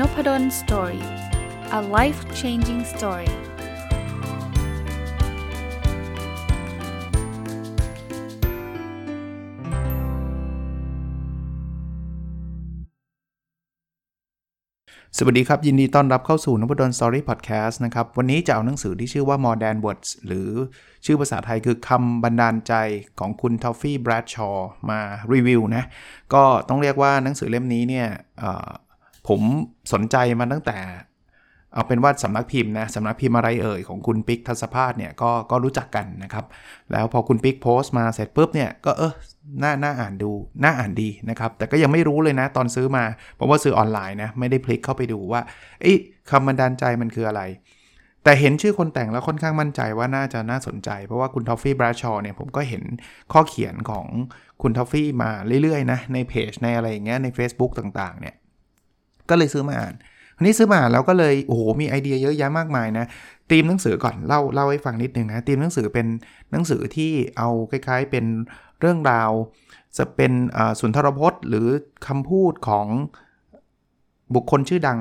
[0.00, 1.04] n o p a d o l story
[1.78, 3.30] a life changing story
[15.18, 20.50] สวัสดีครับ ยินดีต้อนรับเข้าสู่นพดล story พอดแคสต์นะครับ วันนี้จะเอาหนังสือที่ชื่อว่า Modern Words หรือ
[21.04, 22.74] ชื่อภาษาไทยคือคำบันดาลใจ
[23.20, 25.00] ของคุณทอฟฟี่แบรดชอว์มา
[25.32, 25.84] รีวิวนะ
[26.34, 28.08] ก็ต้องเรียกว่าหนังสือเล่มนี้เนี่ย
[29.28, 29.40] ผม
[29.92, 30.78] สนใจมาตั้งแต่
[31.72, 36.44] เอาเป็นว่าสำนักพิมพ์นะสำนักพิมพ์อะไรเอ่ยของคุณปิ๊กทัศภาสเนี่ยก็ก็รู้จักกันนะครับ
[36.92, 39.12] แล้วพอคุณปิ๊กโพสต์มาเสร็จปุ๊บเนี่ยก็เออ
[39.62, 40.30] น่าน่าอ่านดู
[40.62, 43.04] น่าอ่านดีนะครับ แต่ก็ยังไม่รู้เลยนะตอนซื้อมา
[43.36, 45.40] เพราะว่าซื้อออนไลน์นะไม่ได้พลิกเข้าไปดูว่า
[45.80, 45.92] ไอ้
[46.30, 47.42] คำบันดาลใจมันคืออะไร
[48.24, 52.82] แต่เห็นชื่อคนแต่งแล้วค่อนข้างมั่นใจว่าน่าจะน่าสนใจ เพราะว่าคุณทอฟฟี่แบรดชอว์เนี่ยผมก็เห็น
[53.32, 54.06] ข้อเขียนของ
[54.62, 55.30] คุณทอฟฟี่มา
[55.62, 58.34] เรื่อยๆนะในเพจในอะไรอย่างเงี้ยใน Facebook ต่างๆเนี่ย
[59.30, 59.94] ก็เลยซื้อมาอ่าน
[60.36, 63.06] วันนี้ซื้อมาแล้วก็เลยโอ้โหมีไอเดียเยอะแยะมากมายนะ
[63.50, 66.06] ตีมหนังสือก่อนเล่าเล่าให้ฟังนิดนึงนะตีมหนังสือเป็น
[66.50, 68.24] หนังสือที่เอาคล้ายๆเป็น
[68.80, 69.30] เรื่องราว
[69.98, 70.32] จะเป็น
[70.80, 71.66] สุนทรพจน์ หรือ
[72.06, 72.86] คำพูดของ
[74.34, 74.98] บุคคลชื่อดัง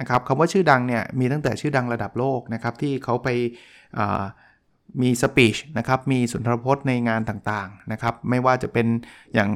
[0.00, 3.28] นะครับคำว่าชื่อดังเนี่ยมีตั้งแต่ชื่อดังระดับโลกนะครับที่เขาไป
[5.02, 8.86] มีสปีชนะครับมีสุนทรพจน์ในงานต่างๆนะครับไม่ว่าจะเป็น
[9.34, 9.50] อย่าง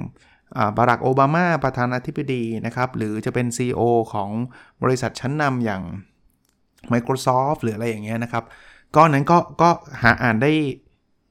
[0.77, 3.81] บารักโอบามาประธานาธิบดีนะครับ หรือจะเป็น CEO
[4.13, 4.31] ของ
[4.83, 5.83] บริษัทชั้นนำอย่าง
[6.93, 8.45] Microsoft หรืออะไรอย่างเงี้ยนะครับ
[8.95, 9.71] ก็นั้นก็ก็
[10.03, 10.53] หาอ่านได้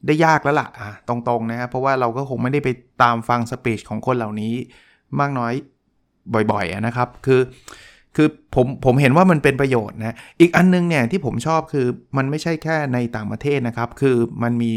[0.05, 2.69] ได้ยากแล้วละ่ะตรงๆนะครับเพราะว่าเราก็คงไม่ได้ไป
[3.03, 4.53] ตามฟังสปีชของคนเหล่านี้
[5.19, 5.53] มากน้อย
[6.51, 7.41] บ่อยๆนะครับ คือ
[8.15, 11.85] คือผมผมเห็นว่ามันเป็นประโยชน์นะ อีกอันนึงเนี่ยที่ผมชอบคือ
[12.17, 14.73] มันไม่ใช่แค่ในต่างประเทศนะครับ คือมันมี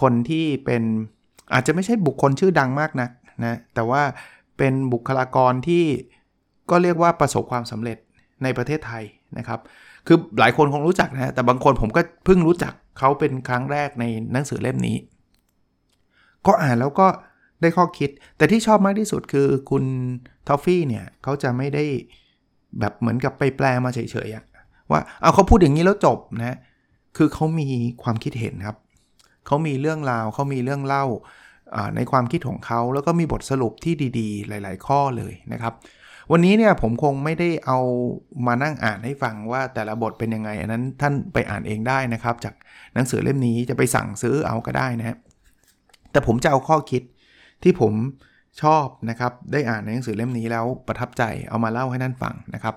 [0.00, 0.82] คนที่เป็น
[1.52, 3.08] อาจจะไม่ใช่บุคคลชื่อดังมากนะ
[3.46, 4.02] นะแต่ว่า
[4.58, 5.84] เป็นบุคลากรที่
[6.70, 7.98] ก็เรียกว่าประสบความสำเร็จ
[8.42, 9.04] ในประเทศไทย
[9.38, 9.60] นะครับ
[10.06, 14.96] คือหลายคนคงรู้จักนะแต่บางคนผมก็เพิ่งรู้จักเขาเป็นครั้งแรกในหนังสือเล่มนี้
[16.46, 17.06] ก็อ่านแล้วก็
[17.60, 19.84] ได้ข้อคิด แต่ที่ชอบมากที่สุดคือคุณ
[20.46, 21.84] ทอฟฟี่เนี่ยเขาจะไม่ได้
[22.78, 26.56] แบบเหมือนกับไปแปลมาเฉยๆว่าเอาเขาพูดอย่างนี้แล้วจบนะ
[27.16, 27.68] คือเขามี
[28.02, 28.76] ความคิดเห็นครับ
[29.46, 31.04] เขามีเรื่องราวเขามีเรื่องเล่า
[31.96, 35.74] ในความคิดของเขา แล้วก็มีบทสรุปที่ดีๆ หลาย ๆ ข้อเลยนะครับ
[36.32, 37.78] วันนี้เนี่ยผมคงไม่ได้เอา
[38.46, 42.54] มานั่งอ่านให้ฟังว่าแต่ละบทเป็นยังไง อันนั้นท่านไปอ่านเองได้นะครับ จาก
[42.94, 45.16] หนังสือเล่มนี้จะไปสั่งซื้อเอาก็ได้นะ
[46.12, 47.02] แต่ผมจะเอาข้อคิด
[47.62, 47.92] ที่ผม
[48.62, 52.74] ชอบนะครับ ได้อ่านในหนังสือเล่มนี้แล้วประทับใจเอามาเล่าให้ท่านฟังนะครับ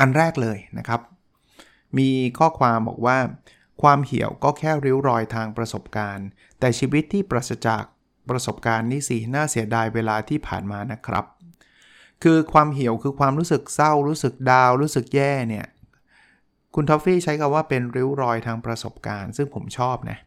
[0.00, 1.00] อันแรกเลยนะครับ
[1.98, 2.08] มี
[2.38, 3.16] ข้อความบอกว่า
[3.82, 6.26] ความเหี่ยวก็แค่ริ้วรอยทางประสบการณ์
[6.60, 7.84] แต่ชีวิตที่ปราศจาก
[8.30, 11.24] ประสบการณ์นี่สิน่าเสียดายเวลาที่ผ่านมานะครับ
[12.22, 15.66] คือความเหี่ยวคือความรู้สึกเศร้า รู้สึกดาว รู้สึกแย่เนี่ย
[16.74, 20.18] คุณทอฟฟี่ใช้คำว่าเป็นริ้วรอยทางประสบการณ์ ซึ่งผมชอบนะ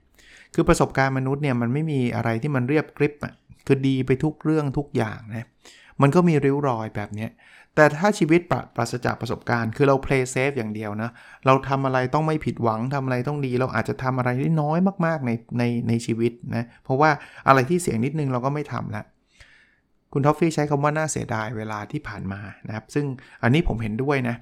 [0.53, 3.33] คือประสบการณ์มนุษย์เนี่ยมันไม่มีอะไรที่มันเรียบกริบอะ
[3.67, 5.47] คือดีไปทุกเรื่องทุกอย่างนะ
[6.01, 7.27] มันก็มีริ้วรอยแบบนี้
[7.75, 11.09] แต่ถ้าชีวิตปรปราศจากประสบการณ์ คือเรา play safe อย่างเดียวนะ
[11.45, 17.09] เราทำอะไรต้องไม่ผิดหวังทำอะไรต้องดี เราอาจจะทำอะไรที่น้อยมากๆในในในชีวิตนะ เพราะว่า
[17.47, 19.03] อะไรที่เสี่ยงนิดนึงเราก็ไม่ทำละ
[20.13, 23.05] คุณท็อฟฟี่ใช้คำว่าน่าเสียดายเวลาที่ผ่านมานะครับ ซึ่ง
[23.43, 24.35] อันนี้ผมเห็นด้วยนะ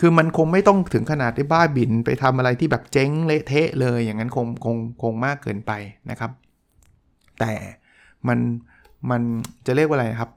[0.00, 5.72] คือมันคงไม่ต้องถึงขนาดที่บ้าบินไปทำอะไรที่แบบเจ๊งเละเทะเลยอย่างนั้นคงคงคงมากเกินไป
[6.10, 6.30] นะครับ
[7.40, 7.52] แต่
[8.28, 8.38] มัน
[9.10, 9.22] มัน
[9.66, 10.30] จะเรียกว่าอะไรครับ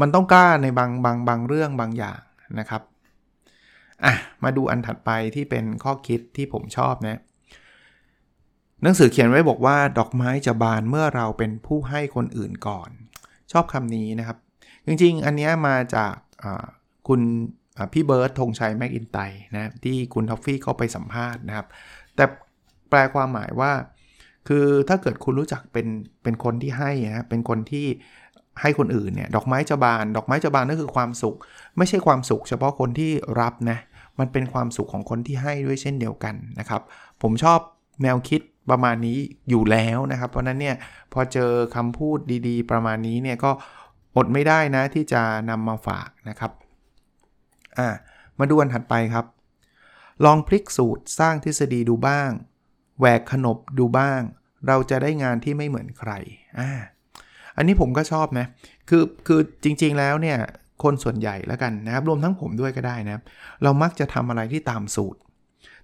[0.00, 2.20] มันต้องกล้าในบางบางบางเรื่องบางอย่าง
[2.58, 2.82] นะครับ
[4.04, 4.14] อะ
[4.44, 7.20] มาดูอันถัดไปที่เป็นข้อคิดที่ผมชอบนะ
[8.82, 12.90] หนังสือเขียนไว้บอกว่าดอกไม้จะบานเมื่อเราเป็นผู้ให้คนอื่นก่อน
[13.52, 14.38] ชอบคำนี้นะครับ
[14.86, 16.14] จริงๆ อันนี้มาจาก
[17.08, 17.20] คุณ
[17.92, 19.18] พี่เบิร์ตธงชัยแม็กอินไต
[19.54, 21.66] นะที่คุณท็อฟฟี่เขาไปสัมภาษณ์นะครับ
[22.16, 22.24] แต่
[22.90, 23.72] แปลความหมายว่า
[24.48, 25.86] คือถ้าเกิดคุณรู้จักเป็น
[26.22, 27.86] เป็นคนที่ให้นะเป็นคนที่
[28.60, 31.36] ให้คนอื่นเนี่ยดอกไม้จะบาน ดอกไม้จะบานนั่นคือความสุข
[31.76, 33.10] ไม่ใช่ความสุข เฉพาะคนที่
[33.40, 33.78] รับนะ
[34.18, 36.82] มันเป็นความสุขของคนที่ให้ด้วยเช่นเดียวกันนะครับ
[37.22, 37.58] ผมชอบ
[38.02, 38.40] แนวคิด
[38.70, 39.18] ประมาณนี้
[39.48, 40.76] อยู่แล้วนะครับ เพราะนั้นเนี่ย
[41.12, 42.18] พอเจอคำพูด
[42.48, 43.50] ดีๆ ประมาณนี้เนี่ยก็
[44.16, 46.52] อดไม่ได้นะที่จะนำมาฝากนะครับ
[47.78, 47.88] อ่า
[48.38, 49.26] มาดูอันถัดไปครับ
[50.24, 52.30] ลองพลิกสูตรสร้างทฤษฎีดูบ้าง
[52.98, 54.20] แหวกขนบดูบ้าง
[54.66, 56.12] เราจะได้งานที่ไม่เหมือนใคร
[56.58, 56.70] อ่า
[57.56, 58.46] อันนี้ผมก็ชอบนะ
[58.88, 60.38] คือคือจริงๆแล้วเนี่ย
[60.82, 63.22] คนส่วนใหญ่แล้วกันนะครับ รวมทั้งผมด้วยก็ได้นะ
[63.62, 65.18] เรามักจะทำอะไรที่ตามสูตร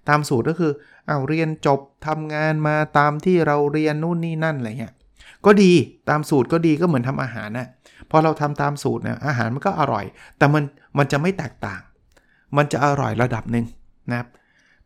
[0.09, 0.71] ตามสูตรก็คือ
[1.07, 4.93] เอาเรียนจบทำงานมาตามที่เราเรียนนู่นนี่นั่นอะไรเงี้ย
[5.45, 5.71] ก็ดี
[6.09, 7.67] ตามสูตรก็ดีก็เหมือนทำอาหารนะ
[8.09, 10.05] พอเราทำตามสูตรเนะอาหารมันก็อร่อย
[10.37, 10.63] แต่มัน
[10.97, 11.81] มันจะไม่แตกต่าง
[12.57, 13.65] มันจะอร่อยระดับหนึ่ง
[14.11, 14.27] นะครับ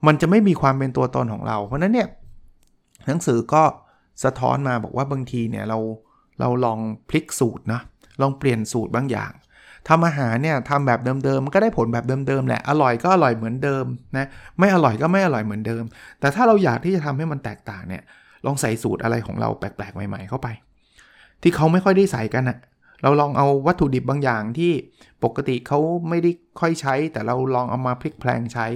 [0.07, 2.07] มันจะไม่มีความเป็นตัวตนของเรา เพราะนั้นเนี่ย
[3.07, 3.63] หนังสือก็
[4.23, 5.79] สะท้อนมาบอกว่าบางทีเนี่ยเรา
[6.39, 6.79] เราลอง
[7.09, 7.81] พลิกสูตรนะ
[8.21, 9.31] ลองเปลี่ยนสูตรบางอย่าง
[9.89, 13.85] ทำอาหารเนี่ยทำแบบเดิมๆมันก็ได้ผลแบบเดิมๆแหละอร่อยก็อร่อยเหมือนเดิม
[14.17, 14.27] นะ
[14.59, 15.83] ไม่อร่อยก็ไม่อร่อยเหมือนเดิม
[16.19, 18.03] แต่ถ้าเราอยากที่จะทำให้มันแตกต่างเนี่ย
[18.45, 20.47] ลองใส่สูตรอะไรของเราแปลกๆใหม่ ๆ เข้าไป
[21.41, 22.57] ที่เขาไม่ค่อยได้ใส่กันอะ
[23.03, 24.71] เราลองเอาวัตถุดิบบางอย่างที่
[25.23, 25.79] ปกติเขา
[26.09, 28.67] ไม่ได้ค่อยใช้ แต่เราลองเอามาพลิกแพลงใช้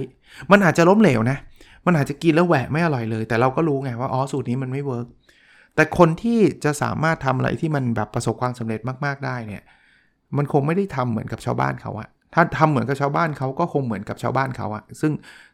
[0.50, 1.38] มันอาจจะล้มเหลวนะ
[1.86, 5.06] มันอาจจะกินแล้วแหวะไม่อร่อยเลย แต่เราก็รู้ไงว่าอ๋อสูตรนี้มันไม่เวิร์ก
[5.74, 9.62] แต่คนที่จะสามารถทำอะไรที่มันแบบประสบความสำเร็จมากๆได้เนี่ย
[10.36, 15.12] มันคงไม่ได้ทำเหมือนกับชาวบ้านเขาอะถ้าทำเหมือนกับชาวบ้านเขาก็คงเหมือนกับชาวบ้านเขาอะซึ่ง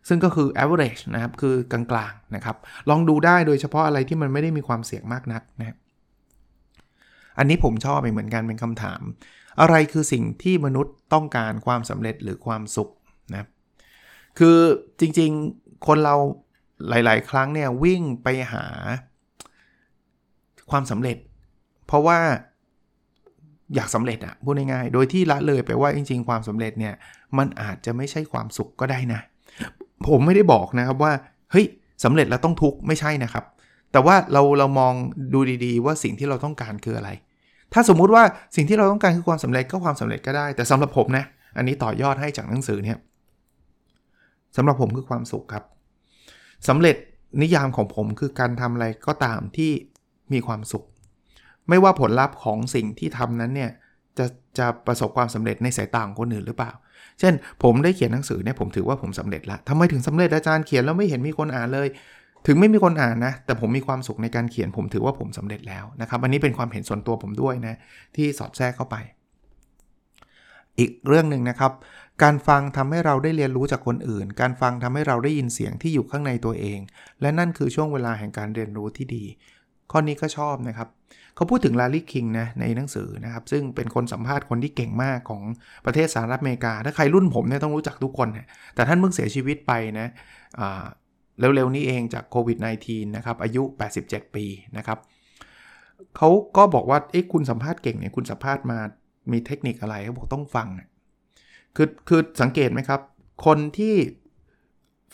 [0.08, 2.56] ซึ่งก็คือ average นะครับ คือกลางๆนะครับ
[2.90, 5.76] ลองดูได้โดยเฉพาะอะไรที่มันไม่ได้มีความเสี่ยงมากนักนะ
[7.38, 9.00] อันนี้ผมชอบเหมือนกันเป็นคำถาม
[9.60, 12.90] อะไรคือสิ่งที่มนุษย์ต้องการความสำเร็จหรือความสุข
[13.32, 13.48] นะ
[14.38, 14.58] คือ
[15.00, 16.16] จริงๆคนเรา
[16.88, 18.66] หลาย ๆ ครั้งเนี่ยวิ่งไปหา
[20.70, 21.16] ความสำเร็จ
[21.86, 22.18] เพราะว่า
[23.74, 26.94] อยากสำเร็จอะพูดง่ายๆ โดยที่ละเลยไปว่าจริง ๆ ความสำเร็จเนี่ย
[27.38, 29.20] มันอาจจะไม่ใช่ความสุขก็ได้นะ
[30.08, 31.12] ผมไม่ได้บอกนะครับว่า
[31.52, 31.66] เฮ้ย
[32.04, 33.44] สำเร็จแล้วต้องทุกข์ไม่ใช่นะครับ
[33.92, 34.94] แต่ว่าเราเรามอง
[35.34, 37.10] ดูดีๆ ว่าสิ่งที่เราต้องการคืออะไร
[37.72, 38.22] ถ้าสมมุติว่า
[38.56, 41.24] สิ่งที่เราต้องการคือความสำเร็จก็ความสำเร็จก็ได้ แต่สำหรับผมนะ
[41.56, 42.98] อันนี้ต่อยอดให้จากหนังสือเนี่ย
[44.56, 45.64] สำหรับผมคือความสุขครับ
[46.68, 46.96] สำเร็จ
[47.42, 49.72] นิยามของผมคือการทำอะไรก็ตามที่
[50.32, 50.84] มีความสุข
[51.68, 53.70] ไม่ว่าผลลัพธ์ของสิ่งที่ทำนั้นเนี่ย
[54.18, 54.26] จะ
[54.58, 56.72] จะประสบความสำเร็จในสายตาของคนอื่นหรือเปล่า
[57.20, 61.88] เช่น ผมได้เขียนหนังสือเนี่ยผมถือว่าผมสำเร็จล้วทำไมถึงสำเร็จอาจารย์เขียนแล้วไม่เห็นมีคนอ่านเลย
[62.46, 67.76] ถึงไม่มีคนอ่านนะ แต่ผมมีความสุขในการเขียน ผมถือว่าผมสำเร็จแล้วนะครับ อันนี้เป็นความเห็นส่วนตัวผมด้วยนะ
[68.16, 68.96] ที่สอดแทรกเข้าไป
[70.78, 71.72] อีกเรื่องหนึ่งนะครับ
[72.22, 76.78] การฟังทำให้เราได้เรียนรู้จากคนอื่น การฟังทำให้เราได้ยินเสียงที่อยู่ข้างในตัวเอง
[77.20, 79.24] และนั่นคือช่วงเวลาแห่งการเรียนรู้ที่ดี
[79.92, 80.88] ข้อนี้ก็ชอบนะครับ
[81.36, 85.42] เขาพูดถึงลารีคิงนะในหนังสือนะครับ ซึ่งเป็นคนสัมภาษณ์คนที่เก่งมากของ
[85.86, 90.08] ประเทศสหรัฐอเมริกา ถ้าใครรุ่นผมเนี่ยต้องรู้จักทุกคนนะแต่ท่านเพิ่งเสียชีวิตไปนะ
[91.40, 93.62] เร็วๆนี้เองจากโควิด -19 นะครับ อายุ
[94.00, 94.44] 87 ปี
[94.76, 94.98] นะครับ
[96.16, 98.78] เขาก็บอกว่าเอ๊ะคุณสัมภาษณ์เก่งเนี่ยคุณสัมภาษณ์มา
[99.32, 100.68] มีเทคนิคอะไรเขาบอกต้องฟัง
[101.76, 103.00] คือคือสังเกตไหมครับ
[103.46, 103.94] คนที่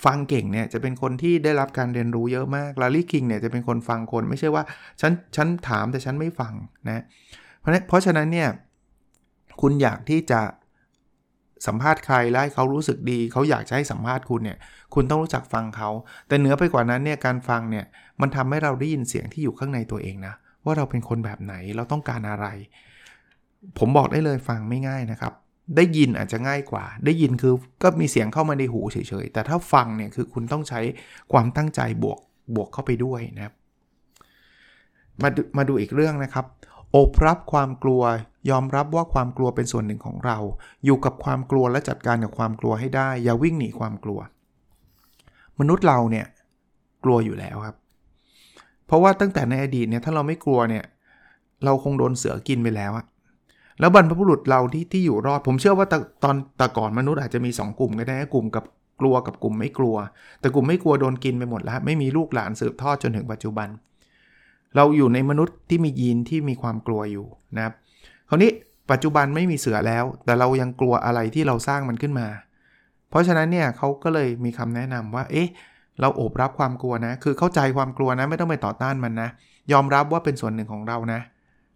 [0.04, 4.62] ฟังเก่งเนี่ยจะเป็นคนที่ได้รับการเรียนรู้เยอะมากลารีคิงเนี่ยจะเป็นคนฟังคนไม่ใช่ว่า
[5.00, 6.52] ฉันฉันถามแต่ฉันไม่ฟัง
[6.88, 7.02] นะ
[7.60, 8.48] เพราะเพราะฉะนั้นเนี่ย
[9.60, 10.40] คุณอยากที่จะ
[11.66, 14.58] สัมภาษณ์ใครแล้วเขารู้สึกดี เขาอยากจะให้สัมภาษณ์คุณเนี่ย
[14.94, 15.90] คุณต้องรู้จักฟังเขา
[16.28, 17.84] แต่เหนือไปกว่านั้นเนี่ยการฟังเนี่ย
[18.20, 20.34] มันทำให้เราได้ยินเสียงที่อยู่ข้างในตัวเองนะ
[20.64, 22.46] ว่าเราเป็นคนแบบไหนเราต้องการอะไร
[23.78, 25.32] ผมบอกได้เลยฟังไม่ง่ายนะครับ
[25.76, 30.81] ได้ยินอาจจะง่ายกว่า ได้ยินคือก็มีเสียงเข้ามาในหูเฉยๆ แต่ถ้าฟังเนี่ยคือคุณต้องใช้
[31.32, 32.19] ความตั้งใจบวก
[32.55, 33.55] บวกเข้าไปด้วยนะครับ
[35.23, 36.47] มามาดูอีกเรื่องนะครับ
[36.97, 38.03] อบรับความกลัว
[38.50, 40.38] ยอมรับว่าความกลัวเป็นส่วนหนึ่งของเรา
[40.85, 44.20] อยู่กับความกลัวและจัดการกับความกลัวให้ได้ อย่าวิ่งหนีความกลัว
[45.61, 46.26] มนุษย์เราเนี่ย
[47.05, 47.76] กลัวอยู่แล้วครับ
[48.87, 50.85] เพราะว่าตั้งแต่ในอดีตเนี่ยถ้าเราไม่กลัวเนี่ย
[51.64, 53.07] เราคงโดนเสือกินไปแล้วอะ
[53.81, 55.87] แล้วบรรพบุรุษเราที่ที่อยู่รอด ผมเชื่อว่า
[56.25, 58.64] ตอนแต่ก่อนมนุษย์อาจจะมี 2 กลุ่มก็ได้กลุ่มกับ
[59.00, 59.97] กลัวกับกลุ่มไม่กลัว
[60.41, 63.69] แต่กลุ่มไม่กลัวโดนกินไปหมดแล้ว ไม่มีลูกหลานสืบทอดจนถึงปัจจุบัน
[64.76, 67.26] เราอยู่ในมนุษย์ที่มียีนที่มีความกลัวอยู่
[67.57, 67.73] นะครับ
[68.29, 68.50] คราวนี้
[68.91, 72.29] ปัจจุบันไม่มีเสือแล้ว แต่เรายังกลัวอะไรที่เราสร้างมันขึ้นมา
[73.11, 75.49] เพราะฉะนั้นเนี่ยเขาก็เลยมีคำแนะนำว่า เอ๊ะ
[76.00, 79.29] เราโอบรับความกลัวนะ คือเข้าใจความกลัวนะ ไม่ต้องไปต่อต้านมันนะ
[79.73, 81.21] ยอมรับว่าเป็นส่วนหนึ่งของเรานะ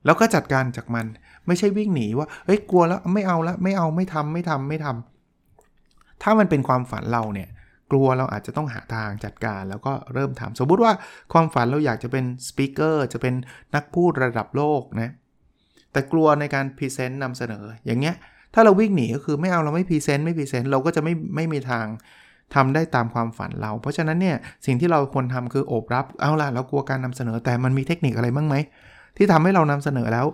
[0.07, 1.07] แล้วก็จัดการจากมัน
[1.47, 7.49] ไม่ใช่วิ่งหนีว่าเฮ้ยกลัวแล้วไม่เอาแล้วไม่เอาไม่ทำไม่ทำไม่ทำถ้ามันเป็นความฝันเราเนี่ย
[7.91, 10.93] กลัวเราอาจจะต้องหาทางจัดการแล้วก็เริ่มทำสมมุติว่า
[11.33, 13.35] ความฝันเราอยากจะเป็น speaker จะเป็น
[13.75, 15.11] นักพูดระดับโลกนะ
[15.93, 18.15] แต่กลัวในการ present นำเสนอ อย่างเงี้ย
[18.55, 21.87] ถ้าเราวิ่งหนีก็คือไม่เอาเราไม่ present ไม่ present เราก็จะไม่ไม่มีทาง
[22.55, 24.37] ทำได้ตามความฝันเรา เพราะฉะนั้นเนี่ย
[24.67, 28.57] สิ่งที่เราควรทำคือโอบรับเอาล่ะเรากลัวการนำเสนอแต่มันมีเทคนิคอะไรบ้างไหม
[29.17, 30.27] ที่ทำให้เรานำเสนอแล้ว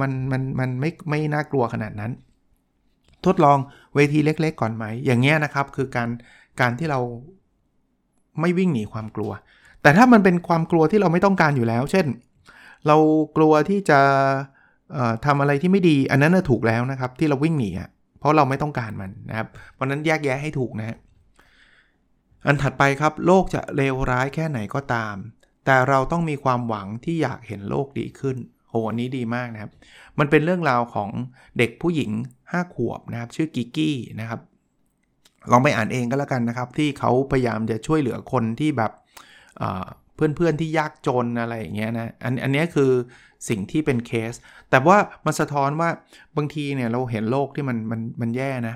[0.00, 2.12] มันมันมันไม่ไม่น่ากลัวขนาดนั้น
[3.26, 3.58] ทดลอง
[3.94, 6.08] เวทีเล็ก ๆ ก่อนไหม อย่างเงี้ยนะครับ คือการ
[6.60, 7.00] การที่เรา
[8.40, 9.30] ไม่วิ่งหนีความกลัว
[9.82, 12.06] แต่ถ้ามันเป็นความกลัวที่เราไม่ต้องการอยู่แล้ว เช่น
[12.86, 12.96] เรา
[13.36, 14.00] กลัวที่จะ
[15.26, 17.88] ทำอะไรที่ไม่ดี อันนั้นถูกแล้วนะครับ ที่เราวิ่งหนีอะ
[18.18, 20.96] เพราะเราไม่ต้องการมันนะครับ เพราะนั้นแยกแยะให้ถูกนะ
[22.46, 25.14] อันถัดไปครับ โลกจะเลวร้ายแค่ไหนก็ตาม
[25.64, 28.36] แต่เราต้องมีความหวังที่อยากเห็นโลกดีขึ้น
[28.68, 29.72] โหอันนี้ดีมากนะครับ
[30.18, 31.10] มันเป็นเรื่องราวของ
[31.58, 32.10] เด็กผู้หญิง
[32.42, 34.40] 5 ขวบนะครับ ชื่อกิกกี้นะครับ
[35.50, 38.92] ลองไปอ่านเองก็แล้วกันนะครับ ที่เขาพยายามจะช่วยเหลือคนที่แบบ
[40.14, 42.90] เพื่อนๆที่ยากจนอะไรอย่างเงี้ยนะอันอันนี้คือ
[43.48, 44.32] สิ่งที่เป็นเคส
[44.70, 45.88] แต่ว่ามันสะท้อนว่า
[46.36, 48.74] บางทีเนี่ยเราเห็นโลกที่มันมันมันแย่นะ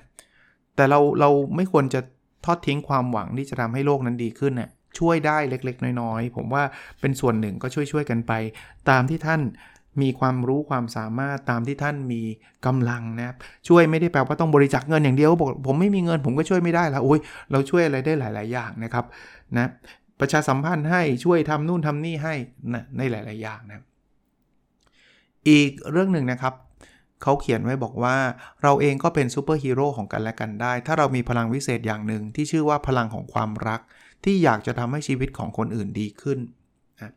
[0.76, 2.00] แต่เราเราไม่ควรจะ
[2.44, 6.62] ทอดทิ้งความหวังที่จะทำให้โลกนั้นดีขึ้นนะ่ย ช่วยได้เล็กๆ น้อยๆ ผมว่า
[7.00, 8.32] เป็นส่วนหนึ่งก็ช่วยๆกันไป
[8.90, 9.40] ตามที่ท่าน
[10.02, 12.22] มีความรู้ความสามารถตามที่ท่านมี
[12.66, 13.36] กำลังนะครับ
[13.68, 19.04] ช่วยไม่ได้แปลว่าต้องบริจาคเงินอย่างเดียวบอกผมไม่มีเงินผมก็ช่วยไม่ได้ล้วโอ้ยเราช่วยอะไรได้หลาย ๆ อย่างนะครับ
[19.56, 19.68] นะ
[20.20, 22.34] ประชาสัมพันธ์ให้ช่วยทำนู่นทำนี่ให้
[22.74, 23.84] นะในหลาย ๆ อย่างนะ
[25.48, 26.54] อีกเรื่องหนึ่งนะครับ
[27.22, 28.16] เขาเขียนไว้บอกว่า
[28.62, 33.80] เราเองก็เป็นซูเปอร์ฮีโร่ของกันและกันได้ ถ้าเรามีพลังวิเศษอย่างหนึ่งที่ชื่อว่าพลังของความรัก
[34.26, 36.38] ที่อยากจะทำให้ชีวิตของคนอื่นดีขึ้น
[37.02, 37.12] นะ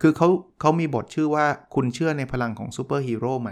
[0.00, 0.28] คือเขา
[0.60, 3.50] เขามีบทชื่อว่าคุณเชื่อในพลังของซูเปอร์ฮีโร่ไหม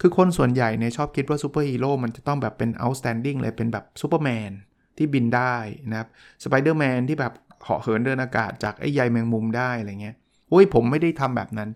[0.00, 4.50] คือคนส่วนใหญ่เนี่ยชอบคิดว่าซูเปอร์ฮีโร่มันจะต้องแบบเป็น outstanding เลยเป็นแบบซูเปอร์แมน
[4.96, 5.54] ที่บินได้
[5.90, 6.08] นะครับ
[6.44, 10.16] สไปเดอร์แมนที่แบบเหาะเหินเดินอากาศจากไอ้ใยแมงมุมได้อะไรเงี้ย
[10.50, 11.68] โอ้ยผมไม่ได้ทำแบบนั้น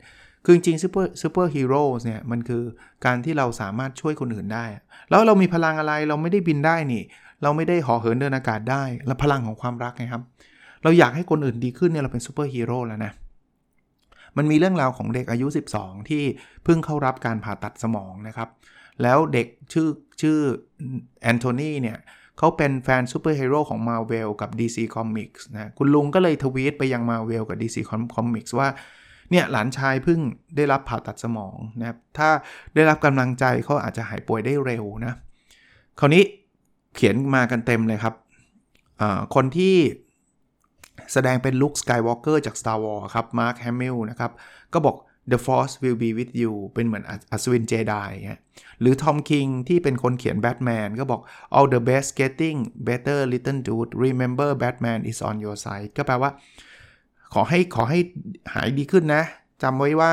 [0.45, 2.62] คือจริงซูเปอร์ซูเปอร์ฮีโร่เนี่ยมันคือ
[3.05, 4.65] การที่เราสามารถช่วยคนอื่นได้
[5.11, 7.03] แล้วเรามีพลังอะไรเราไม่ได้บินได้นี่
[7.43, 10.23] เราไม่ได้เหาะเหินเดินอากาศได้ แล้วพลังของความรักไงครับ
[10.83, 13.12] เราอยากให้คนอื่นดีขึ้นเนี่ยเราเป็นซูเปอร์ฮีโร่แล้วนะ
[14.37, 15.47] มันมีเรื่องราวของเด็กอายุ
[15.78, 16.23] 12 ที่
[16.64, 18.49] เพิ่งเข้ารับการผ่าตัดสมองนะครับ
[19.02, 19.88] แล้วเด็กชื่อ
[20.21, 20.38] ชื่อ
[21.23, 21.99] แอนโทนีเนี่ย
[22.38, 27.76] เขาเป็นแฟนซูเปอร์ฮีโร่ของ Marvel กับ DC Comics นะคุณลุงก็เลยทวีตไปยัง Marvel กับ DC
[28.16, 28.69] Comics ว่า
[29.31, 30.21] เนี่ยหลานชายเพิ่ง
[30.57, 32.28] ได้รับผ่าตัดสมองนะครับถ้า
[32.75, 35.14] ได้รับกำลังใจเขาอาจจะหายป่วยได้เร็วนะ
[36.00, 36.23] คราวนี้
[36.97, 38.15] เขียนมากันเต็มเลยครับ
[39.35, 39.76] คนที่
[41.12, 44.33] แสดงเป็นลุคสกายวอล์กเกอร์จาก Star Wars ครับมาร์คแฮมิลนะครับ
[44.75, 44.97] ก็บอก
[45.33, 47.95] The Force will be with you เป็นเหมือนอัศวินเจได
[48.81, 51.21] หรือทอมคิงที่เป็นคนเขียนแบทแมนก็บอก
[51.57, 56.31] all the best getting better little dude remember Batman is on your side ก็แปลว่า
[57.35, 57.99] ขอให้ขอให้
[58.55, 59.23] หายดีขึ้นนะ
[59.62, 60.12] จำไว้ว่า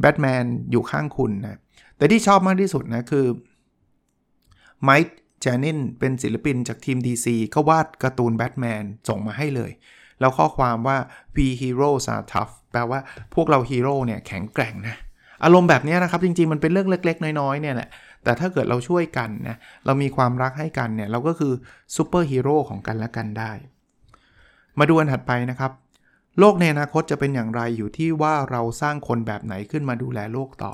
[0.00, 1.58] แบทแมนอยู่ข้างคุณนะ
[1.96, 3.26] แต่ที่ชอบมากที่สุดนะคือ
[4.82, 9.70] ไมค์ จนินเป็นศิลปินจากทีม DC เขาวาดการ์ตูนแบทแมนส่งมาให้เลย
[10.20, 10.96] แล้วข้อความว่า
[11.36, 13.00] we heroes are tough แปลว่า
[13.34, 14.96] พวกเราฮีโร่เนี่ยแข็งแกร่งนะ
[15.44, 17.88] อารมณ์แบบนี้นะครับ จริงๆ มันเป็นเรื่องเล็ก ๆ น้อยๆ เนี่ยแหละ
[18.24, 19.56] แต่ถ้าเกิดเราช่วยกันนะ
[19.86, 21.52] เรามีความรักให้กันเนี่ย เราก็คือ
[21.96, 23.52] ซูเปอร์ฮีโร่ของกันและกันได้
[24.78, 25.72] มาดูอันถัดไปนะครับ
[26.38, 30.72] โลกในอนาคตจะเป็นอย่างไรอยู่ที่ว่าเราสร้างคนแบบไหนขึ้นมาดูแลโลกต่อ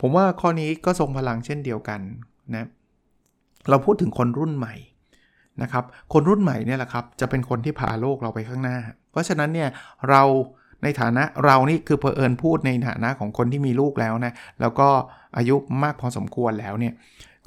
[0.00, 2.00] ผมว่าข้อนี้ก็ทรงพลังเช่นเดียวกัน
[2.54, 2.81] นะ
[3.70, 4.74] เราพูดถึงคนรุ่นใหม่
[5.62, 8.76] นะครับคนรุ่นใหม่เนี่ยแหละครับจะเป็นคนที่พาโลกเราไปข้างหน้า
[9.10, 9.68] เพราะฉะนั้นเนี่ย
[10.10, 10.22] เรา
[10.82, 14.88] ในฐานะเรานี่คือเพอเอิญพูดในฐานะของคนที่มีลูกแล้วนะแล้วก็
[15.36, 16.94] อายุมากพอสมควรแล้วเนี่ย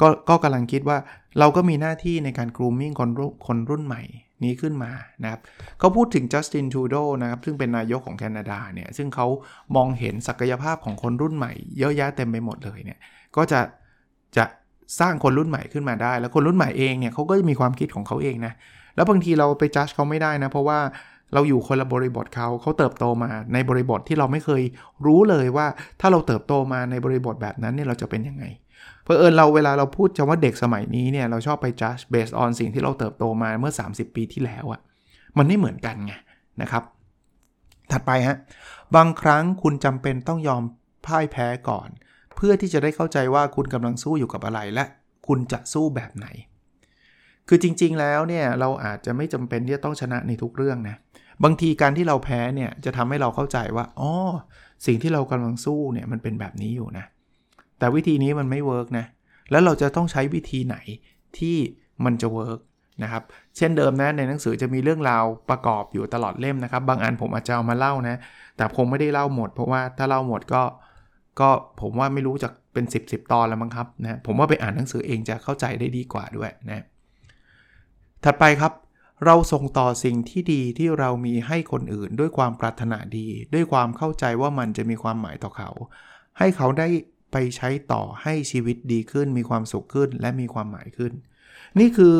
[0.01, 0.97] ก็ก็กำลังคิดว่า
[1.39, 4.01] เราก็มีหน้าที่ในการกรูมมิ่งคนรุ่นคนรุ่นใหม่
[4.43, 4.91] นี้ขึ้นมา
[5.23, 5.41] นะครับ
[5.79, 9.27] เขาพูดถึงจัสตินทูโดนะครับซึ่งเป็นนายกของแคนาดาเนี่ยซึ่งเขา
[9.75, 12.99] มองเห็นศักยภาพของคนรุ่นใหม่ เยอะแยะเต็มไปหมดเลยเนี่ย
[13.35, 13.59] ก็จะ
[14.37, 14.45] จะ
[14.99, 18.53] สร้างคนรุ่นใหม่ขึ้นมาได้ แล้วคนรุ่นใหม่เองเนี่ยเขาก็มีความคิดของเขาเองนะ
[18.95, 20.79] แล้วบางทีเราไปจัดเขาไม่ได้นะ เพราะว่า
[21.33, 24.61] เราอยู่คนละบริบทเขาเขาเติบโตมาในบริบทที่เราไม่เคย
[25.05, 25.67] รู้เลยว่า
[26.01, 28.45] ถ้าเราเติบโตมาในบริบทแบบนั้นเนี่ยเราจะเป็นยังไง
[29.03, 34.81] เพอเอิญเราเวลาเราพูดจะว่าเด็กสมัยนี้เนี่ยเราชอบไปจัด based on สิ่งที่เราเติบโตมาเมื่อ 30 ปีที่แล้วอะ
[35.37, 36.13] มันไม่เหมือนกันไง
[36.61, 36.83] นะครับ
[37.91, 38.37] ถัดไปฮะ
[38.95, 40.63] บางครั้งคุณจำเป็นต้องยอม
[41.05, 41.89] พ่ายแพ้ก่อน
[42.35, 44.85] เพื่อที่จะได้เข้าใจว่าคุณกำลังสู้อยู่กับอะไรและ
[45.27, 46.27] คุณจะสู้แบบไหน
[47.47, 50.95] คือจริงๆแล้วเนี่ยเราอาจจะไม่จำเป็นที่จะต้องชนะในทุกเรื่องนะ
[51.43, 54.11] บางทีการที่เราแพ้เนี่ยจะทำให้เราเข้าใจว่าอ๋อ
[54.85, 57.05] สิ่งที่เรากำลังสู้เนี่ยมันเป็นแบบนี้อยู่นะ
[57.79, 59.05] แต่วิธีนี้มันไม่ work นะ
[59.51, 60.77] แล้วเราจะต้องใช้วิธีไหน
[61.37, 61.57] ที่
[62.05, 62.59] มันจะ work
[63.03, 63.23] นะครับ
[63.57, 68.15] เช่นเดิมนะในหนังสือจะมีเรื่องราวประกอบอยู่ตลอดเล่มนะครับ บางอันผมอาจจะเอามาเล่านะ
[68.57, 70.63] แต่คงไม่ได้เล่าหมด เพราะว่าถ้าเล่าหมดก็
[71.39, 71.49] ก็
[71.81, 76.85] ผมว่าไม่รู้จะเป็น 10บสตอนแล้วมั้งครับนะผมว่าไปอ่านหนังสือเองจะเข้าใจได้ดีกว่าด้วยนะ
[78.23, 78.73] ถัดไปครับ
[79.25, 85.69] เราส่งต่อสิ่งที่ดีที่เรามีให้คนอื่น ด้วยความปรารถนาดี ด้วยความเข้าใจว่ามันจะมีความหมายต่อเขา
[86.37, 86.87] ให้เขาได้
[87.31, 91.11] ไปใช้ต่อให้ชีวิตดีขึ้น มีความสุขขึ้น และมีความหมายขึ้น
[91.79, 92.15] นี่คือ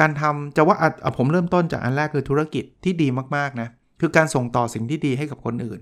[0.00, 0.76] การทำจะว่า
[1.16, 3.68] ผมเริ่มต้นจากอันแรกคือธุรกิจที่ดีมากๆนะ
[4.00, 5.80] คือการส่งต่อสิ่งที่ดีให้กับคนอื่น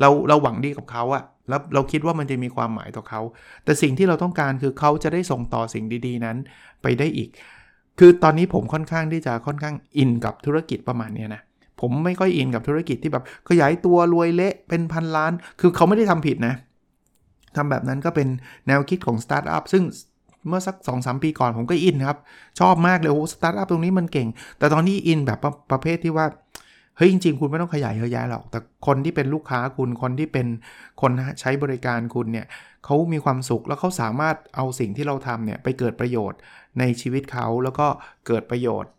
[0.00, 3.20] เราเราหวังดีกับเขาอะ แล้วเราคิดว่ามันจะมีความหมายต่อเขา
[3.64, 6.36] แต่สิ่งที่เราต้องการคือเขาจะได้ส่งต่อสิ่งดีๆ นั้น
[6.82, 7.28] ไปได้อีก
[7.98, 11.42] คือตอนนี้ผมค่อนข้างที่จะค่อนข้างอินกับธุรกิจประมาณนี้นะ
[11.80, 16.54] ผมไม่ค่อยอินกับธุรกิจที่แบบขยายตัวรวยเละเป็นพันล้าน คือเขาไม่ได้ทำผิดนะ
[17.56, 18.28] ทำแบบนั้นก็เป็น
[18.66, 19.82] แนวคิดของสตาร์ทอัพซึ่ง
[20.48, 22.18] เมื่อสัก2อสปีก่อนผมก็อินครับ
[22.60, 26.26] ชอบมากเลยโอ้สตาร์ทอัพตรงนี้มันเก่ง แต่ตอนนี้อินแบบประประเภทที่ว่า
[27.04, 30.46] เฮ้ยจริงๆ คุณไม่ต้องขยายเยอะแยะหรอก แต่คนที่เป็นลูกค้าคุณ คนที่เป็น
[31.00, 32.46] คนใช้บริการคุณเนี่ย
[32.84, 36.38] เขามีความสุขแล้วเขาสามารถเอาสิ่งที่เราทำเนี่ยไปเกิดประโยชน์
[36.78, 37.86] ในชีวิตเขาแล้วก็
[38.26, 38.92] เกิดประโยชน์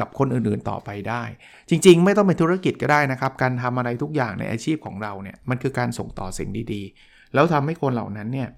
[0.00, 1.22] กับคนอื่นๆต่อไปได้
[1.70, 8.48] จริงๆ ไม่ต้องเป็นธุรกิจก็ได้นะครับ การทำอะไรทุกอย่างในอาชีพของเราเนี่ยมันคือการส่งต่อสิ่งดีๆ แล้วทำให้คนเหล่านั้นเนี่ย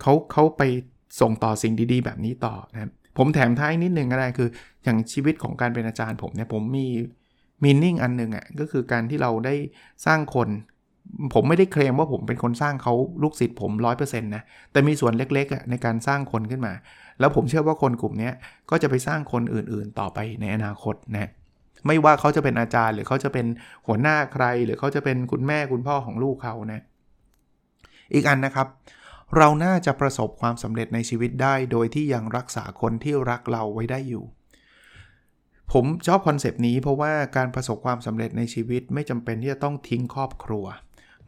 [0.00, 0.62] เขาเขาไป
[1.20, 4.48] ส่งต่อสิ่งดี ๆ แบบนี้ต่อนะผมแถมท้ายนิดนึงก็ได้คือ
[4.84, 6.86] อย่างชีวิตของการเป็นอาจารย์ผมเนี่ยผมมี
[7.62, 9.54] มีนิ่งอันหนึ่งอะ่ะก็คือการที่เราได้
[10.06, 10.48] สร้างคน
[11.34, 16.72] ผมไม่ได้เคลมว่าผมเป็นคนสร้างเขาลูกศิษย์ผม 100%นะแต่มีส่วนเล็กๆในการสร้างคนขึ้นมา
[17.20, 18.30] แล้วผมเชื่อว่าคนกลุ่มนี้
[18.70, 21.30] ก็จะไปสร้างคนอื่นๆ ต่อไปในอนาคตนะ
[21.86, 23.46] ไม่ว่าเขาจะเป็นอาจารย์ หรือเขาจะเป็น
[23.86, 26.80] หัวหน้าใคร หรือเขาจะเป็นคุณแม่คุณพ่อของลูกเขานะ
[28.14, 28.66] อีกอันนะครับ
[29.36, 34.24] เราน่าจะประสบความสำเร็จในชีวิตได้ โดยที่ยังรักษาคนที่รักเราไว้ได้อยู่
[35.72, 40.64] ผมชอบ concept นี้เพราะว่าการประสบความสำเร็จในชีวิตไม่จำเป็นที่จะต้องทิ้งครอบครัว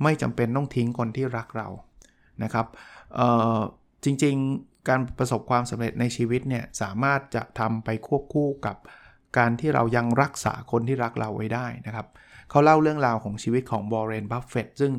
[0.02, 1.68] ไม่จำเป็นต้องทิ้งคนที่รักเรา
[2.42, 2.66] นะครับ
[4.04, 8.76] จริงๆการประสบความสำเร็จในชีวิตเนี่ยสามารถจะทำไปควบคู่กับ
[9.38, 12.06] การที่เรายังรักษาคนที่รักเราไว้ได้นะครับ
[12.50, 14.92] เขาเล่าเรื่องราวของชีวิตของวอร์เรนบัฟเฟตต์ซึ่ง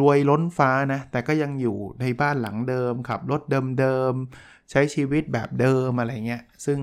[0.00, 3.42] รวยล้นฟ้านะแต่ก็ยังอยู่ในบ้านหลังเดิมขับรถ
[3.80, 6.78] เดิมๆใช้ชีวิตแบบเดิมอะไรเงี้ยซึ่ง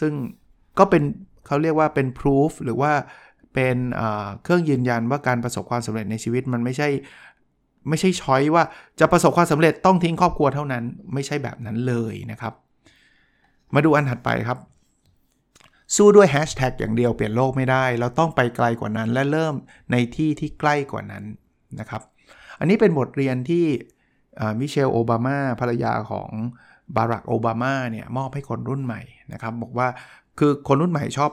[0.00, 0.12] ซึ่ง
[0.78, 1.02] ก็เป็น
[1.46, 2.92] เขาเรียกว่าเป็น proof หรือว่า
[3.54, 3.76] เป็น
[4.42, 6.88] เครื่องยืนยันว่าการประสบความสำเร็จในชีวิตมันไม่ใช่
[7.88, 8.64] ไม่ใช่ช้อยว่า
[9.00, 12.54] จะประสบความสำเร็จต้องทิ้งครอบครัวเท่านั้น ไม่ใช่แบบนั้นเลยนะครับ
[13.74, 14.58] มาดูอันถัดไปครับ
[15.96, 19.54] สู้ด้วยแฮชแท็กอย่างเดียวเปลี่ยนโลกไม่ได้ เราต้องไปไกลกว่านั้นและเริ่ม
[19.92, 21.24] ในที่ที่ใกล้กว่านั้น
[21.80, 22.02] นะครับ
[22.58, 23.66] อันนี้เป็นบทเรียนที่
[24.60, 26.30] มิเชลโอบามาภรรยาของ
[26.96, 29.88] บารักโอบามาเนี่ยมอบให้คนรุ่นใหม่นะครับ บอกว่า
[30.38, 31.30] คือคนรุ่นใหม่ชอบ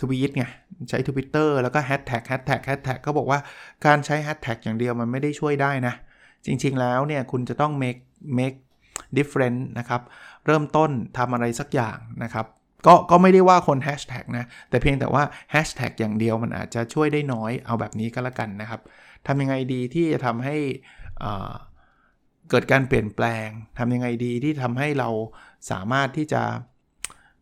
[0.00, 0.44] ทวีตไง
[0.88, 3.38] ใช้ทวิตเตอร์แล้วก็แฮชแท็กแฮชแท็กแฮชแท็กก็บอกว่า
[3.86, 5.94] การใช้แฮชแท็กอย่างเดียวมันไม่ได้ช่วยได้นะ
[6.46, 8.00] จริงๆแล้วเนี่ยคุณจะต้อง make
[8.38, 8.58] make
[9.16, 10.02] difference นะครับ
[10.46, 12.46] เริ่มต้นทำอะไรสักอย่างนะครับ
[12.86, 18.80] ก็ก็ไม่ได้ว่าคนแฮชแท็กนะ แต่เพียงแต่ว่าแฮชแท็กอย่างเดียวมันอาจจะช่วยได้น้อยเอาแบบนี้ก็แล้วกันนะครับ
[19.26, 20.56] ทำยังไงดีที่จะทำให้
[22.50, 25.08] เกิดการเปลี่ยนแปลงทำยังไงดีที่ทำให้เรา
[25.70, 26.42] สามารถที่จะ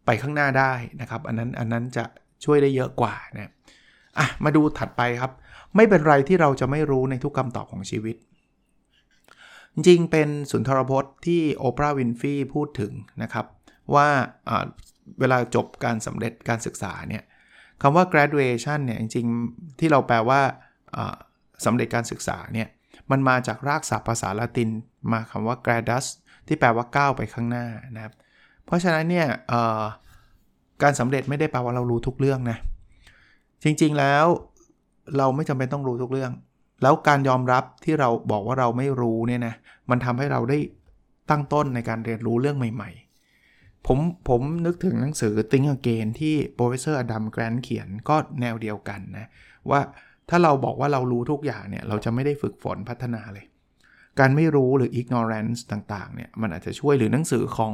[0.09, 2.05] ไปข้างหน้าได้นะครับ อันนั้นอันนั้นจะ
[2.45, 3.53] ช่วยได้เยอะกว่านะ
[4.19, 5.33] อะมาดูถัดไปครับ
[5.77, 8.17] ไม่เป็นไรที่เราจะไม่รู้ในทุกคำตอบของชีวิต
[9.75, 12.93] จริงเป็นสุนทรพจน์ที่โอปราห์วินฟีพูดถึง
[13.23, 13.47] นะครับ
[13.95, 14.09] ว่า
[15.21, 17.23] เวลาจบการสำเร็จการศึกษาเนี่ย
[17.83, 20.41] คำว่า graduation เนี่ยจริงๆ ที่เราแปลว่า
[21.65, 22.69] สำเร็จการศึกษาเนี่ย
[23.11, 24.71] มันมาจากรากศัพท์ภาษาละติน
[25.13, 26.07] มาคำว่า gradus
[26.47, 27.67] ที่แปลว่าก้าวไปข้างหน้า
[27.97, 28.15] นะครับ
[28.69, 29.27] เพราะฉะนั้นเนี่ย
[30.83, 32.59] การสำเร็จไม่ได้แปลว่าเรารู้ทุกเรื่องนะ
[33.63, 34.27] จริงๆแล้ว
[35.17, 36.33] เราไม่จำเป็นต้องรู้ทุกเรื่อง
[36.83, 39.55] แล้วการยอมรับที่เราบอกว่าเราไม่รู้เนี่ยนะ
[39.91, 40.59] มันทำให้เราได้
[41.31, 49.27] ตั้งต้นในการเรียนรู้เรื่องใหม่ๆ ผมผมนึกถึงหนังสือ Think Again ที่ Professor Adam Grant เขียนก็แนวเดียวกันนะ
[49.71, 49.81] ว่า
[50.29, 53.47] ถ้าเราบอกว่าเรารู้ทุกอย่างเนี่ย เราจะไม่ได้ฝึกฝนพัฒนาเลย
[54.21, 57.73] การไม่รู้หรือ ignorance ต่างๆเนี่ยมันอาจจะช่วยหรือหนังสือของ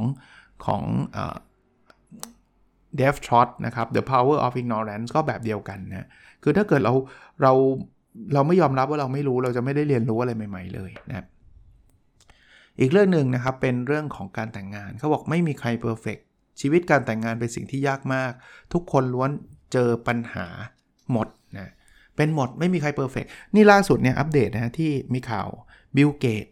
[0.65, 0.83] ของ
[2.97, 6.07] เดฟทรอตนะครับ The Power of Ignorance ก็แบบเดียวกันนะ
[6.43, 6.93] คือถ้าเกิดเรา
[7.41, 7.53] เรา
[8.33, 11.25] เราไม่ยอมรับว่าเราไม่รู้เราจะไม่ได้เรียนรู้อะไรใหม่ ๆ เลยนะ
[12.79, 16.17] อีกเรื่องหนึ่งนะครับเป็นเรื่องของการแต่งงานเขาบอกไม่มีใคร perfect
[16.61, 18.31] ชีวิตการแต่งงานเป็นสิ่งที่ยากมาก
[18.73, 19.29] ทุกคนล้วน
[19.73, 20.47] เจอปัญหา
[21.11, 21.71] หมดนะ
[22.15, 25.47] เป็นหมดไม่มีใคร perfect นี่ล่าสุดเนี่ยอัปเดตนะที่มีข่าว
[25.95, 26.45] บิลเกตส์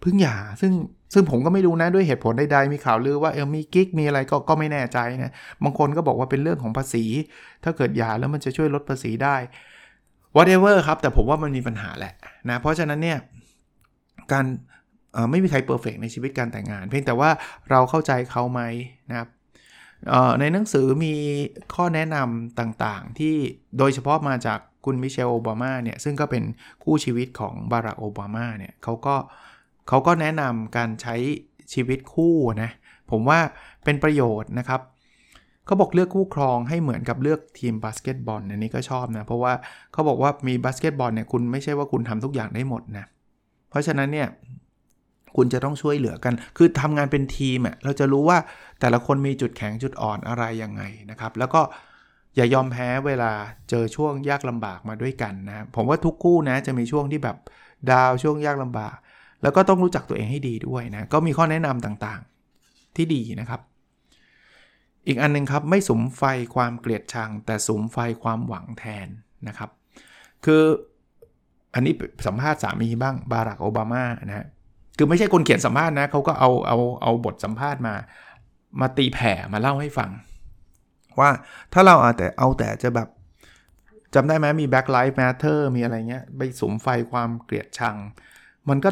[0.00, 0.72] เพิ่งหย่าซึ่ง
[1.14, 5.32] ซึ่งผมก็ไม่รู้นะด้วยเหตุผลใดๆมีข่าวลือว่าเออมีกิ๊กมีอะไรก็ก็ไม่แน่ใจนะ
[5.64, 7.04] บางคนก็บอกว่าเป็นเรื่องของภาษี
[7.64, 9.36] ถ้าเกิดหย่าแล้วมันจะช่วยลดภาษีได้
[10.36, 12.14] whatever ครับ แต่ผมว่ามันมีปัญหาแหละ
[12.48, 13.18] นะเพราะฉะนั้นเนี่ย
[14.32, 14.46] การ
[15.30, 17.30] ไม่มีใครเพอร์เฟกในชีวิตการแต่งงาน เพียงแต่ว่า
[17.70, 18.60] เราเข้าใจเขาไหม
[19.10, 19.28] นะครับ
[20.40, 21.14] ในหนังสือมี
[21.74, 23.34] ข้อแนะนำต่างๆ ที่
[23.78, 26.44] โดยเฉพาะมาจากคุณมิเชลโอบามาเนี่ยซึ่งก็เป็น
[26.84, 31.14] คู่ชีวิตของบารักโอบามาเนี่ยเขาก็เขาก็แนะนำการใช้
[31.72, 32.70] ชีวิตคู่นะ
[33.10, 33.38] ผมว่า
[33.84, 34.80] เป็นประโยชน์นะครับ
[35.66, 39.52] เขาบอกเลือกคู่ครองให้เหมือนกับเลือกทีมบาสเกตบอลอันนี้ก็ชอบนะเพราะว่า
[39.92, 43.06] เขาบอกว่ามีบาสเกตบอลเนี่ยคุณไม่ใช่ว่าคุณทำทุกอย่างได้หมดนะ
[43.70, 44.28] เพราะฉะนั้นเนี่ย
[45.36, 48.38] คุณจะต้องช่วยเหลือกัน คือทำงานเป็นทีมอะเราจะรู้ว่า
[48.80, 51.60] แต่ละคนมีจุดแข็งจุดอ่อนอะไรยังไงนะครับ แล้วก็
[52.36, 53.32] อย่ายอมแพ้เวลา
[53.70, 57.36] เจอช่วงยากลำบากมาด้วยกันนะผมว่าทุกคู่นะจะมีช่วงที่แบบ
[57.90, 58.96] ดาวช่วงยากลำบาก
[59.42, 63.60] แล้วก็ต้องรู้จักตัวเองให้ดีด้วยนะ ก็มีข้อแนะนำต่างๆ ที่ดีนะครับ
[65.06, 66.22] อีกอันนึงครับ ไม่สมไฟ
[66.54, 69.08] ความเกลียดชัง แต่สมไฟความหวังแทน
[69.48, 69.70] นะครับ
[70.44, 70.62] คือ
[71.74, 71.94] อันนี้
[72.26, 74.46] สัมภาษณ์สามีบ้างบารักโอบามานะฮะ
[74.96, 77.94] คือไม่ใช่คนเขียนสัมภาษณ์นะเขาก็เอาเอาเอาบทสัมภาษณ์มา
[78.80, 80.10] มาตีแผ่มาเล่าให้ฟัง
[81.20, 81.30] ว่า
[81.72, 83.08] ถ้าเราเอาแต่เอาแต่จะแบบ
[84.14, 87.96] จำได้ไหมมี Black Lives Matter มีอะไรเงี้ย ไปสมไฟความเกลียดชัง
[88.68, 88.90] มันก็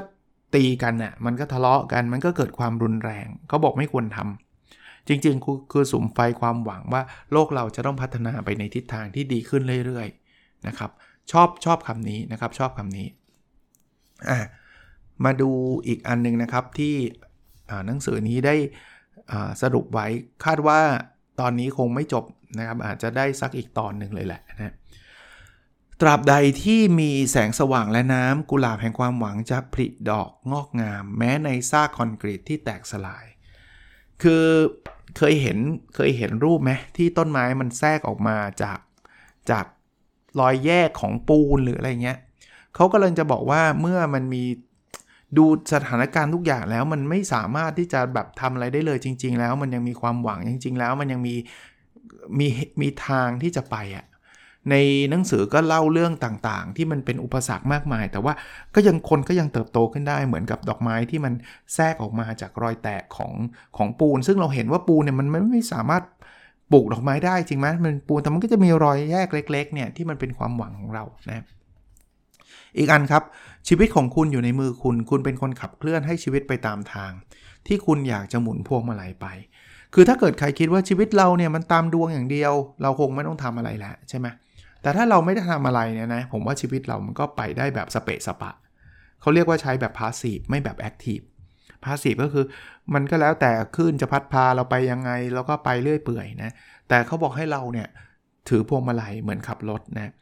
[0.54, 10.90] ตีกันน่ะมันก็ทะเลาะกันมันก็เกิดความรุนแรงเขาบอกไม่ควรทำจริงๆ คือสุมไฟความหวังว่าโลกเราจะต้องพัฒนาไปในทิศทางที่ดีขึ้นเรื่อยๆนะครับ
[11.32, 13.06] ชอบชอบคำนี้นะครับชอบคำนี้
[15.24, 15.50] มาดู
[15.87, 16.94] อีกอันนึงนะครับที่
[17.87, 18.54] หนังสือนี้ได้
[19.62, 20.06] สรุปไว้
[20.44, 20.80] คาดว่า
[21.40, 22.24] ตอนนี้คงไม่จบ
[22.58, 24.74] นะครับอาจจะได้สักอีกตอนหนึ่งเลยแหละนะ
[26.00, 33.26] ตราบใดที่มีแสงสว่างและน้ำกุหลาบแห่งความหวังจะผลิดอกงอกงาม แม้ในซากคอนกรีตที่แตกสลาย
[34.22, 34.44] คือ
[35.16, 35.58] เคยเห็น
[35.94, 38.78] เคยเห็นรูปไหมที่ต้นไม้มันแทรกออกมาจาก
[39.50, 39.66] จาก
[40.40, 42.18] รอยแยกของปูนหรืออะไรเงี้ย
[42.74, 44.44] เขากำลังจะบอกว่าเมื่อมันมี
[45.37, 51.34] ดูสถานการณ์ทุกอย่างแล้วมันไม่สามารถที่จะแบบทำอะไรได้เลยจริง ๆ แล้วมันยังมีความหวังจริง ๆ แล้วมันยังมี
[52.38, 52.48] มี
[52.80, 54.06] มีทางที่จะไปอะ่ะ
[54.70, 54.74] ใน
[55.11, 58.33] หนังสือก็เล่าเรื่องต่างๆ ที่มันเป็นอุปสรรคมากมาย แต่ว่า
[58.74, 61.33] ก็ยังคนก็ยังเติบโตขึ้นได้เหมือนกับดอกไม้ที่มัน
[61.74, 63.33] แทรกออกมาจากรอยแตกของ
[63.76, 66.02] ของปูน ซึ่งเราเห็นว่าปูนเนี่ยมันไม่สามารถ
[66.72, 71.44] ปลูกดอกไม้ได้จริงไหมมันปูนแต่มันก็จะมีรอยแยกเล็ก ๆ เนี่ยที่มันเป็นความหวังของเรานะ
[72.78, 73.22] อีกอันครับ
[73.68, 77.12] ชีวิตของคุณอยู่ในมือคุณ คุณเป็นคนขับเคลื่อนให้ชีวิตไปตามทาง
[77.66, 79.26] ที่คุณอยากจะหมุนพวงมาลัยไป
[79.94, 82.52] คือถ้าเกิดใครคิดว่าชีวิตเราเนี่ยมันตามดวงอย่างเดียว
[82.83, 84.26] เราคงไม่ต้องทำอะไรแล้วใช่ไหม
[84.82, 88.52] แต่ถ้าเราไม่ได้ทำอะไรเนี่ยนะผมว่าชีวิตเรามันก็ไปได้แบบสเปะสปะ
[89.20, 91.20] เขาเรียกว่าใช้แบบ passive ไม่แบบ active
[91.84, 92.44] passive ก็คือ
[92.94, 96.50] มันก็แล้วแต่คลื่นจะพัดพาเราไปยังไงเราก็ไปเรื่อยเปื่อยนะ
[96.88, 97.88] แต่เขาบอกให้เราเนี่ย
[98.48, 100.12] ถือพวงมาลัยเหมือนขับรถนะ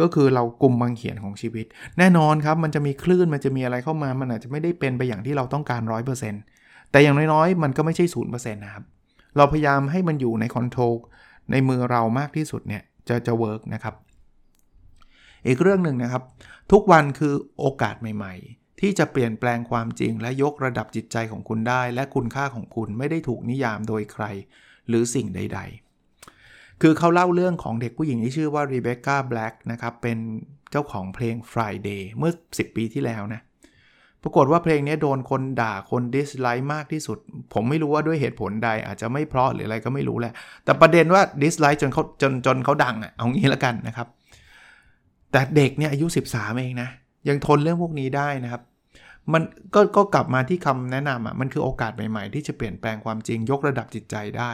[0.00, 1.66] ก็คือเรากลุ่มบางเขียนของชีวิต
[1.98, 5.82] แน่นอนครับมันจะมีคลื่นมันจะมีอะไรเข้ามา มันอาจจะไม่ได้เป็นไปอย่างที่เราต้องการ
[6.32, 8.84] 100%แต่อย่างน้อยๆ มันก็ไม่ใช่ศูนย์เปอร์เซ็นต์นะครับ
[9.36, 10.94] เราพยายามให้มันอยู่ใน control
[11.50, 13.94] ในมือเรามากที่สุดเนี่ย จะจะ work นะครับ
[15.46, 16.22] อีกเรื่องหนึ่งนะครับ
[16.72, 24.24] ทุกวันคือโอกาสใหม่ ๆ ที่จะเปลี่ยนแปลงความจริง และยกระดับจิตใจของคุณได้ และคุณค่าของคุณไม่ได้ถูกนิยามโดยใคร
[24.88, 25.60] หรือสิ่งใด
[26.20, 30.18] ๆ คือเขาเล่าเรื่องของเด็กผู้หญิงที่ชื่อว่า Rebecca Black นะครับเป็น
[30.70, 33.40] เจ้าของเพลง Friday เมื่อ 10 ปีที่แล้วนะ
[34.22, 37.18] ปรากฏว่าเพลงนี้โดนคนด่าคน dislike มากที่สุด
[37.54, 40.32] ผมไม่รู้ว่าด้วยเหตุผลใดอาจจะไม่เพราะหรืออะไรก็ไม่รู้แหละ
[40.64, 44.06] แต่ประเด็นว่า dislike จนเขาจนจนเขาดังอะ่ะเอางี้แล้วกันนะครับ
[45.32, 46.88] แต่เด็กเนี่ยอายุ 13 เองนะ
[47.28, 48.62] ยังทนเรื่องพวกนี้ได้นะครับ
[49.32, 49.42] มัน
[49.74, 54.50] ก็ก็กลับมาที่คำแนะนำอะมันคือโอกาสใหม่ๆ ที่จะเปลี่ยนแปลงความจริงยกระดับจิตใจได้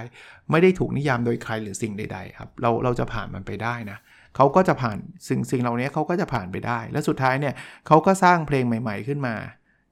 [0.51, 3.99] ไม่ได้ถูกนิยามโดยใครหรือสิ่งใด ๆ ครับ เราเราจะผ่านมันไปได้นะ
[4.37, 7.55] เขาก็จะผ่านสิ่งสิ่งเหล่านี้เขาก็จะผ่านไปได้ และสุดท้ายเนี่ย
[7.87, 9.35] เขาก็สร้างเพลงใหม่ ๆขึ้นมา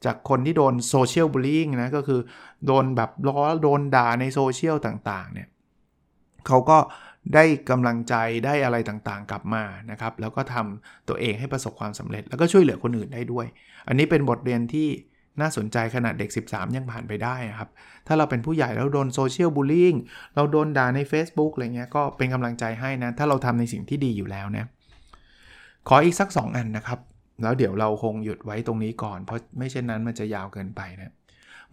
[0.05, 2.21] จากคนที่โดน social bullying นะก็คือ
[2.67, 5.49] โดนแบบล้อโดนด่าในโซเชียลต่างๆเนี่ย
[6.47, 6.79] เขาก็
[7.35, 13.47] ได้กำลังใจได้อะไรต่างๆ กลับมานะครับ แล้วก็ทำตัวเองให้ประสบความสำเร็จ แล้วก็ช่วยเหลือคนอื่นได้ด้วย
[13.89, 14.89] อันนี้เป็นบทเรียนที่
[15.41, 17.71] น่าสนใจขนาดเด็ก 13 ยังผ่านไปได้ครับ
[18.07, 19.95] ถ้าเราเป็นผู้ใหญ่แล้วโดนโซเชียลบูลลิง
[20.35, 24.67] เราโดนด่าใน Facebook อะไรเงี้ยก็เป็นกำลังใจให้นะ ถ้าเราทำในสิ่งที่ดีอยู่แล้วนะ
[25.89, 26.99] ขออีกสัก 2 อันนะครับ
[27.43, 31.13] แล้วเดี๋ยวเราคงหยุดไว้ตรงนี้ก่อน เพราะไม่เช่นนั้นมันจะยาวเกินไปนะ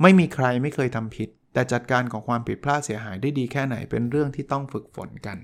[0.01, 5.37] ไม่มีใครไม่เคยทำผิด แต่จัดการของความผิดพลาดเสียหายได้ดีแค่ไหนเป็นเรื่องที่ต้องฝึกฝนกัน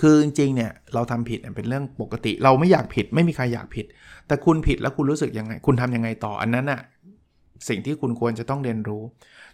[0.00, 3.86] คือจริงๆเนี่ยเราทำผิดเป็นเรื่องปกติ เราไม่อยากผิด ไม่มีใครอยากผิด
[4.26, 6.80] แต่คุณผิดแล้วคุณรู้สึกยังไง คุณทํำยังไงต่ออันนั้นอะ
[7.68, 9.02] สิ่งที่คุณควรจะต้องเรียนรู้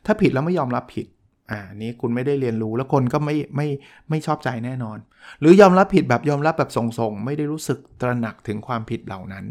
[0.07, 1.07] ถ้าผิดแล้วไม่ยอมรับผิด
[1.51, 3.69] อ่านี้คุณไม่ได้เรียนรู้แล้วคนก็ไม่ไม่
[4.11, 4.99] ไม่ชอบใจแน่นอน
[5.41, 9.45] หรือยอมรับผิดแบบยอมรับแบบส่งๆ ไม่ได้รู้สึกตระหนักถึงความผิดเหล่านั้น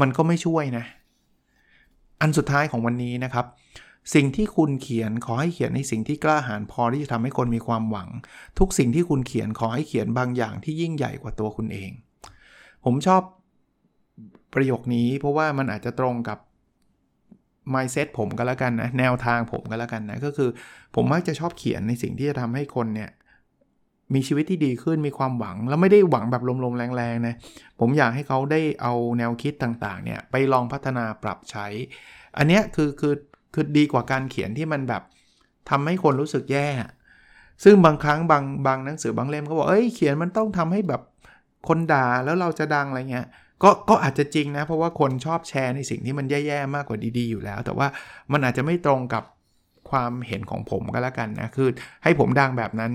[0.00, 0.84] มันก็ไม่ช่วยนะ
[2.20, 3.46] อันสุดท้ายของวันนี้นะครับ
[4.14, 8.08] สิ่งที่คุณเขียนขอให้เขียนในสิ่งที่กล้าหาญพอที่จะทำให้คนมีความหวัง
[8.58, 11.90] ทุกสิ่งที่คุณเขียนขอให้เขียนบางอย่างที่ยิ่งใหญ่กว่าตัวคุณเอง
[12.84, 13.22] ผมชอบ
[14.54, 16.38] ประโยคนี้เพราะว่ามันอาจจะตรงกับ
[17.74, 20.50] mindset ผมก็แล้วกันนะแนวทางผมก็แล้วกันนะก็คือ
[20.94, 23.10] ผมมักจะชอบเขียนในสิ่งที่จะทำให้คนเนี่ย
[24.14, 27.34] มีชีวิตที่ดีขึ้นมีความหวัง แล้วไม่ได้หวังแบบลมๆแรงๆนะ
[27.80, 31.66] ผมอยากให้เขาได้เอาแนวคิดต่างๆเนี่ยไปลองพัฒนาปรับใช้
[32.36, 33.14] อันนี้คือคือ
[33.54, 35.02] คือดีกว่าการเขียนที่มันแบบ
[35.70, 36.68] ทำให้คนรู้สึกแย่
[37.64, 41.02] ซึ่งบางครั้งบางบางหนังสือบางเล่มเขาบอกเอ้ยเขียนมันต้องทำให้แบบ
[41.68, 43.26] คนด่าแล้วเราจะดังอะไรเงี้ย
[43.62, 47.86] ก็ก็อาจจะจริงนะ เพราะว่าคนชอบแชร์ในสิ่งที่มันแย่ๆมากกว่าดีๆอยู่แล้ว แต่ว่า
[48.32, 49.24] มันอาจจะไม่ตรงกับ
[49.90, 51.68] ความเห็นของผมก็แล้วกันนะ คือ
[52.02, 52.92] ให้ผมดังแบบนั้น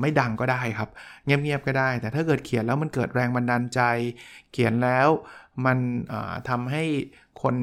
[0.00, 0.88] ไม่ดังก็ได้ครับ
[1.24, 3.80] เงียบๆก็ได้ แต่ถ้าเกิดเขียนแล้วมันเกิดแรงบันดาลใจ
[4.52, 5.08] เขียนแล้ว
[5.66, 5.78] มัน
[6.48, 6.84] ทำให้
[7.42, 7.54] คน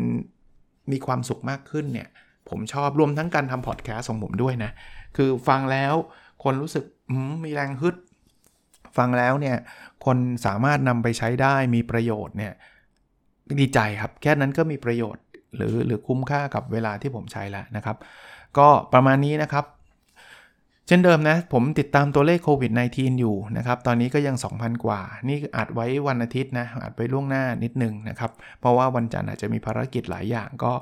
[0.92, 2.10] มีความสุขมากขึ้นเนี่ย
[2.50, 4.72] ผมชอบรวมทั้งการทำพอดแคสต์ของผมด้วยนะ
[5.18, 5.94] คือฟังแล้ว
[6.44, 6.84] คนรู้สึก
[7.44, 7.96] มีแรงฮึด
[8.98, 9.58] ฟังแล้วเนี่ย
[10.06, 12.54] คนสามารถนำไปใช้ได้มีประโยชน์เนี่ย
[13.60, 15.24] ดีใจครับ แค่นั้นก็มีประโยชน์
[15.56, 17.98] หรือหรือคุ้มค่ากับเวลาที่ผมใช้แล้วนะครับ
[18.58, 19.66] ก็ประมาณนี้นะครับ
[20.88, 30.74] เช่นเดิมนะ ผมติดตามตัวเลขโควิด -19 อยู่นะครับ ตอนนี้ก็ยัง 2,000 กว่า นี่อัดไว้วันอาทิตย์นะอัดไว้ล่วงหน้านิดนึงนะครับ เพราะว่าวันจันทร์อาจจะมีภารกิจหลายอย่างก็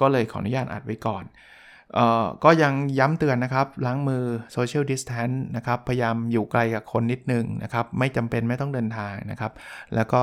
[0.00, 1.24] ก็เลยขออนุญาตอัดไว้ก่อน
[2.44, 4.24] ก็ยังย้ำเตือนนะครับ ล้างมือ
[4.56, 9.52] social distance นะครับ พยายามอยู่ไกลกับคนนิดนึงนะครับ ไม่จำเป็นไม่ต้องเดินทางนะครับ
[9.94, 10.22] แล้วก็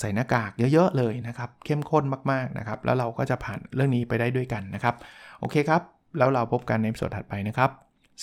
[0.00, 4.94] ใส่หน้ากากเยอะ ๆ เลยนะครับ เข้มข้นมากๆนะครับ แล้วเราก็จะผ่านเรื่องนี้ไปได้ด้วยกันนะครับ
[5.40, 5.82] โอเคครับ
[6.18, 7.70] แล้วเราพบกันในสดถัดไปนะครับ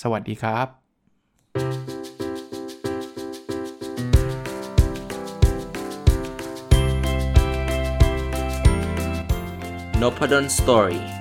[0.02, 0.68] สวัสดีครับ
[10.02, 11.21] n o p a d o n Story